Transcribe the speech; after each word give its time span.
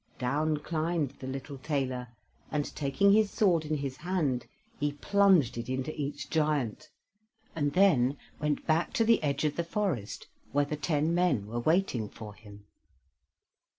Down 0.17 0.57
climbed 0.57 1.11
the 1.19 1.27
little 1.27 1.59
tailor, 1.59 2.07
and 2.51 2.75
taking 2.75 3.11
his 3.11 3.29
sword 3.29 3.65
in 3.65 3.77
his 3.77 3.97
hand 3.97 4.47
he 4.79 4.93
plunged 4.93 5.59
it 5.59 5.69
into 5.69 5.93
each 5.95 6.27
giant, 6.31 6.89
and 7.55 7.73
then 7.73 8.17
went 8.39 8.65
back 8.65 8.93
to 8.93 9.03
the 9.05 9.21
edge 9.21 9.45
of 9.45 9.57
the 9.57 9.63
forest 9.63 10.25
where 10.53 10.65
the 10.65 10.75
ten 10.75 11.13
men 11.13 11.45
were 11.45 11.59
waiting 11.59 12.09
for 12.09 12.33
him. 12.33 12.65